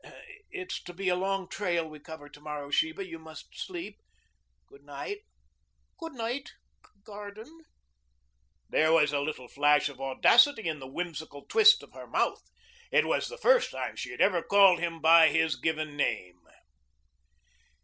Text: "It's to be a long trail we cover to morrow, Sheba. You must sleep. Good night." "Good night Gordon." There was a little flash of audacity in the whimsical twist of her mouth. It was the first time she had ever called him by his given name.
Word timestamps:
"It's 0.49 0.81
to 0.85 0.93
be 0.95 1.09
a 1.09 1.15
long 1.15 1.47
trail 1.47 1.87
we 1.87 1.99
cover 1.99 2.27
to 2.27 2.41
morrow, 2.41 2.71
Sheba. 2.71 3.05
You 3.05 3.19
must 3.19 3.49
sleep. 3.53 4.01
Good 4.65 4.81
night." 4.83 5.19
"Good 5.99 6.13
night 6.13 6.53
Gordon." 7.03 7.65
There 8.67 8.91
was 8.91 9.13
a 9.13 9.19
little 9.19 9.47
flash 9.47 9.89
of 9.89 10.01
audacity 10.01 10.67
in 10.67 10.79
the 10.79 10.87
whimsical 10.91 11.45
twist 11.45 11.83
of 11.83 11.93
her 11.93 12.07
mouth. 12.07 12.41
It 12.91 13.05
was 13.05 13.27
the 13.27 13.37
first 13.37 13.69
time 13.69 13.95
she 13.95 14.09
had 14.09 14.21
ever 14.21 14.41
called 14.41 14.79
him 14.79 15.01
by 15.01 15.29
his 15.29 15.55
given 15.55 15.95
name. 15.95 16.39